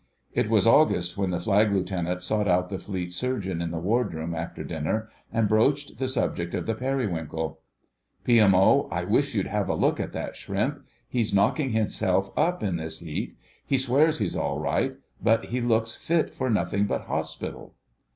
It 0.33 0.49
was 0.49 0.65
August 0.65 1.15
when 1.15 1.29
the 1.29 1.39
Flag 1.39 1.71
Lieutenant 1.71 2.23
sought 2.23 2.47
out 2.47 2.69
the 2.69 2.79
Fleet 2.79 3.13
Surgeon 3.13 3.61
in 3.61 3.69
the 3.69 3.77
Wardroom 3.77 4.33
after 4.33 4.63
dinner, 4.63 5.11
and 5.31 5.47
broached 5.47 5.99
the 5.99 6.07
subject 6.07 6.55
of 6.55 6.65
the 6.65 6.73
Periwinkle. 6.73 7.59
"P.M.O., 8.23 8.87
I 8.89 9.03
wish 9.03 9.35
you'd 9.35 9.45
have 9.45 9.69
a 9.69 9.75
look 9.75 9.99
at 9.99 10.11
that 10.13 10.35
shrimp; 10.35 10.83
he's 11.07 11.35
knocking 11.35 11.69
himself 11.69 12.31
up 12.35 12.63
in 12.63 12.77
this 12.77 13.01
heat. 13.01 13.37
He 13.63 13.77
swears 13.77 14.17
he's 14.17 14.35
all 14.35 14.57
right, 14.57 14.95
but 15.21 15.45
he 15.45 15.61
looks 15.61 15.95
fit 15.95 16.33
for 16.33 16.49
nothing 16.49 16.85
but 16.87 17.01
hospital." 17.01 17.75